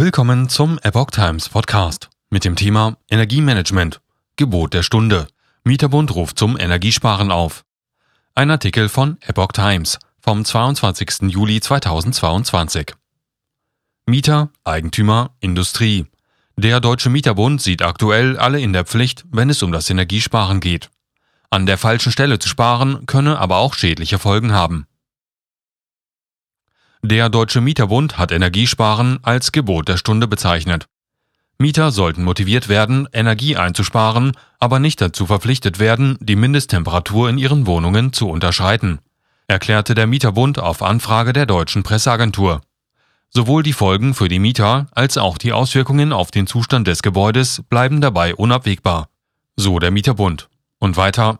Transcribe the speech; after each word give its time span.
Willkommen 0.00 0.48
zum 0.48 0.78
Epoch 0.84 1.10
Times 1.10 1.48
Podcast 1.48 2.08
mit 2.30 2.44
dem 2.44 2.54
Thema 2.54 2.98
Energiemanagement. 3.10 4.00
Gebot 4.36 4.72
der 4.72 4.84
Stunde. 4.84 5.26
Mieterbund 5.64 6.14
ruft 6.14 6.38
zum 6.38 6.56
Energiesparen 6.56 7.32
auf. 7.32 7.64
Ein 8.36 8.52
Artikel 8.52 8.88
von 8.88 9.16
Epoch 9.22 9.50
Times 9.50 9.98
vom 10.20 10.44
22. 10.44 11.22
Juli 11.22 11.60
2022. 11.60 12.94
Mieter, 14.06 14.50
Eigentümer, 14.62 15.34
Industrie. 15.40 16.06
Der 16.54 16.78
Deutsche 16.78 17.10
Mieterbund 17.10 17.60
sieht 17.60 17.82
aktuell 17.82 18.38
alle 18.38 18.60
in 18.60 18.72
der 18.72 18.84
Pflicht, 18.84 19.24
wenn 19.32 19.50
es 19.50 19.64
um 19.64 19.72
das 19.72 19.90
Energiesparen 19.90 20.60
geht. 20.60 20.90
An 21.50 21.66
der 21.66 21.76
falschen 21.76 22.12
Stelle 22.12 22.38
zu 22.38 22.48
sparen 22.48 23.04
könne 23.06 23.40
aber 23.40 23.56
auch 23.56 23.74
schädliche 23.74 24.20
Folgen 24.20 24.52
haben. 24.52 24.86
Der 27.02 27.28
Deutsche 27.28 27.60
Mieterbund 27.60 28.18
hat 28.18 28.32
Energiesparen 28.32 29.20
als 29.22 29.52
Gebot 29.52 29.88
der 29.88 29.98
Stunde 29.98 30.26
bezeichnet. 30.26 30.86
Mieter 31.56 31.92
sollten 31.92 32.24
motiviert 32.24 32.68
werden, 32.68 33.08
Energie 33.12 33.56
einzusparen, 33.56 34.32
aber 34.58 34.80
nicht 34.80 35.00
dazu 35.00 35.26
verpflichtet 35.26 35.78
werden, 35.78 36.18
die 36.20 36.34
Mindesttemperatur 36.34 37.30
in 37.30 37.38
ihren 37.38 37.66
Wohnungen 37.66 38.12
zu 38.12 38.28
unterschreiten, 38.28 38.98
erklärte 39.46 39.94
der 39.94 40.08
Mieterbund 40.08 40.58
auf 40.58 40.82
Anfrage 40.82 41.32
der 41.32 41.46
deutschen 41.46 41.84
Presseagentur. 41.84 42.62
Sowohl 43.30 43.62
die 43.62 43.72
Folgen 43.72 44.14
für 44.14 44.28
die 44.28 44.40
Mieter 44.40 44.88
als 44.90 45.18
auch 45.18 45.38
die 45.38 45.52
Auswirkungen 45.52 46.12
auf 46.12 46.32
den 46.32 46.48
Zustand 46.48 46.88
des 46.88 47.02
Gebäudes 47.02 47.62
bleiben 47.68 48.00
dabei 48.00 48.34
unabwägbar, 48.34 49.08
so 49.54 49.78
der 49.78 49.92
Mieterbund. 49.92 50.48
Und 50.78 50.96
weiter 50.96 51.38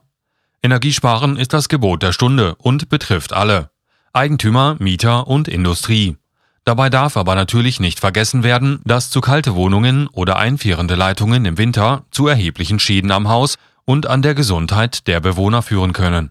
Energiesparen 0.62 1.36
ist 1.36 1.52
das 1.52 1.68
Gebot 1.68 2.02
der 2.02 2.12
Stunde 2.12 2.54
und 2.56 2.88
betrifft 2.88 3.32
alle. 3.32 3.70
Eigentümer, 4.12 4.76
Mieter 4.78 5.26
und 5.26 5.48
Industrie. 5.48 6.16
Dabei 6.64 6.90
darf 6.90 7.16
aber 7.16 7.34
natürlich 7.34 7.80
nicht 7.80 8.00
vergessen 8.00 8.42
werden, 8.42 8.80
dass 8.84 9.10
zu 9.10 9.20
kalte 9.20 9.54
Wohnungen 9.54 10.06
oder 10.08 10.36
einfrierende 10.36 10.96
Leitungen 10.96 11.44
im 11.44 11.56
Winter 11.56 12.04
zu 12.10 12.26
erheblichen 12.26 12.78
Schäden 12.78 13.10
am 13.10 13.28
Haus 13.28 13.56
und 13.84 14.06
an 14.06 14.20
der 14.20 14.34
Gesundheit 14.34 15.06
der 15.06 15.20
Bewohner 15.20 15.62
führen 15.62 15.94
können. 15.94 16.30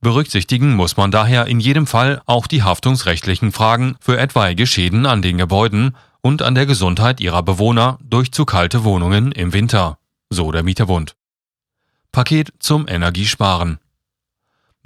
Berücksichtigen 0.00 0.76
muss 0.76 0.96
man 0.96 1.10
daher 1.10 1.46
in 1.46 1.58
jedem 1.58 1.88
Fall 1.88 2.22
auch 2.26 2.46
die 2.46 2.62
haftungsrechtlichen 2.62 3.50
Fragen 3.50 3.96
für 3.98 4.18
etwaige 4.18 4.66
Schäden 4.66 5.04
an 5.04 5.20
den 5.20 5.38
Gebäuden 5.38 5.96
und 6.20 6.42
an 6.42 6.54
der 6.54 6.66
Gesundheit 6.66 7.20
ihrer 7.20 7.42
Bewohner 7.42 7.98
durch 8.04 8.30
zu 8.30 8.44
kalte 8.44 8.84
Wohnungen 8.84 9.32
im 9.32 9.52
Winter, 9.52 9.98
so 10.30 10.52
der 10.52 10.62
Mieterbund. 10.62 11.16
Paket 12.12 12.52
zum 12.60 12.86
Energiesparen. 12.86 13.78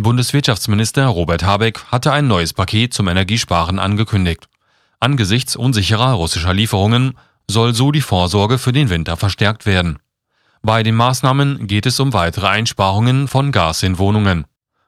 Bundeswirtschaftsminister 0.02 1.06
Robert 1.06 1.42
Habeck 1.42 1.84
hatte 1.86 2.12
ein 2.12 2.26
neues 2.26 2.52
Paket 2.52 2.94
zum 2.94 3.08
Energiesparen 3.08 3.78
angekündigt. 3.78 4.48
Angesichts 4.98 5.56
unsicherer 5.56 6.12
russischer 6.12 6.54
Lieferungen 6.54 7.14
soll 7.48 7.74
so 7.74 7.90
die 7.90 8.00
Vorsorge 8.00 8.58
für 8.58 8.72
den 8.72 8.90
Winter 8.90 9.16
verstärkt 9.16 9.66
werden. 9.66 9.98
Bei 10.62 10.82
den 10.82 10.94
Maßnahmen 10.94 11.66
geht 11.66 11.86
es 11.86 11.98
um 12.00 12.12
weitere 12.12 12.48
Einsparungen 12.48 13.28
von 13.28 13.50
Gas 13.50 13.82
in 13.82 13.98
Wohnungen. 13.98 14.44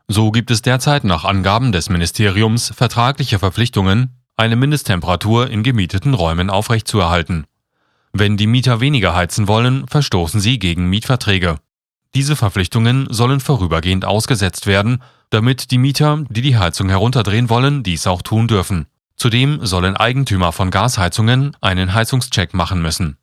So 0.09 0.31
gibt 0.31 0.51
es 0.51 0.63
derzeit 0.63 1.05
nach 1.05 1.25
Angaben 1.25 1.73
des 1.73 1.89
Ministeriums 1.89 2.73
vertragliche 2.77 3.39
Verpflichtungen, 3.39 4.19
eine 4.37 4.57
Mindesttemperatur 4.57 5.49
in 5.49 5.63
gemieteten 5.63 6.15
Räumen 6.15 6.51
aufrechtzuerhalten. 6.51 7.47
Wenn 8.13 8.37
die 8.37 8.47
Mieter 8.47 8.81
weniger 8.81 9.15
heizen 9.15 9.49
wollen, 9.49 9.87
verstoßen 9.89 10.41
sie 10.41 10.59
gegen 10.59 10.91
Mietverträge. 10.91 11.57
Diese 12.15 12.37
Verpflichtungen 12.37 13.07
sollen 13.11 13.41
vorübergehend 13.41 14.05
ausgesetzt 14.05 14.67
werden, 14.67 15.03
damit 15.31 15.71
die 15.71 15.79
Mieter, 15.79 16.25
die 16.29 16.43
die 16.43 16.59
Heizung 16.59 16.91
herunterdrehen 16.91 17.49
wollen, 17.49 17.83
dies 17.83 18.07
auch 18.07 18.21
tun 18.21 18.49
dürfen. 18.49 18.87
Zudem 19.17 19.65
sollen 19.65 19.97
Eigentümer 19.97 20.53
von 20.53 20.71
Gasheizungen 20.71 21.57
einen 21.61 21.95
Heizungscheck 21.95 22.53
machen 22.53 22.83
müssen. 22.83 23.17